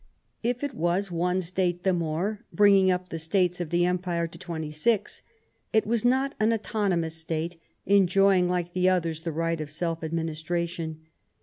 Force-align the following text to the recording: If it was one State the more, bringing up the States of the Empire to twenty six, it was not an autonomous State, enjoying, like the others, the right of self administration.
If 0.41 0.63
it 0.63 0.73
was 0.73 1.11
one 1.11 1.41
State 1.41 1.83
the 1.83 1.93
more, 1.93 2.43
bringing 2.51 2.89
up 2.89 3.09
the 3.09 3.19
States 3.19 3.61
of 3.61 3.69
the 3.69 3.85
Empire 3.85 4.25
to 4.29 4.37
twenty 4.39 4.71
six, 4.71 5.21
it 5.71 5.85
was 5.85 6.03
not 6.03 6.33
an 6.39 6.51
autonomous 6.51 7.15
State, 7.17 7.57
enjoying, 7.85 8.49
like 8.49 8.73
the 8.73 8.89
others, 8.89 9.21
the 9.21 9.31
right 9.31 9.61
of 9.61 9.69
self 9.69 10.03
administration. 10.03 11.01